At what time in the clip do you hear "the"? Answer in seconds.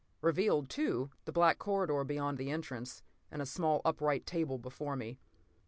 1.25-1.31, 2.39-2.49